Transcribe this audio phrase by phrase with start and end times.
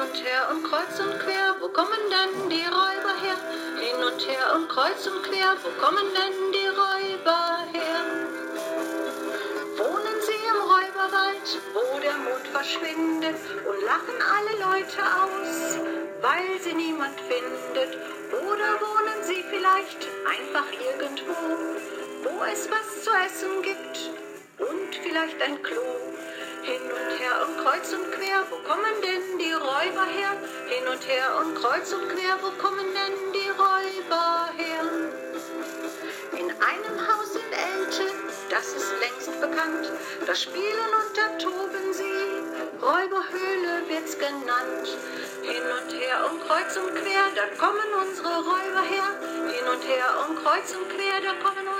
[0.00, 3.38] und her und kreuz und quer, wo kommen denn die Räuber her?
[3.80, 8.00] Hin und her und kreuz und quer, wo kommen denn die Räuber her?
[9.76, 15.78] Wohnen sie im Räuberwald, wo der Mond verschwindet und lachen alle Leute aus,
[16.22, 17.98] weil sie niemand findet?
[18.30, 21.34] Oder wohnen sie vielleicht einfach irgendwo,
[22.22, 24.10] wo es was zu essen gibt
[24.58, 26.17] und vielleicht ein Klo?
[27.48, 30.32] Und kreuz und quer, wo kommen denn die Räuber her?
[30.68, 34.84] Hin und her und kreuz und quer, wo kommen denn die Räuber her?
[36.32, 38.12] In einem Haus sind Elche,
[38.50, 39.90] das ist längst bekannt,
[40.26, 42.42] da spielen und da toben sie,
[42.82, 44.88] Räuberhöhle wird's genannt.
[45.42, 49.08] Hin und her und kreuz und quer, da kommen unsere Räuber her.
[49.48, 51.77] Hin und her und kreuz und quer, da kommen unsere.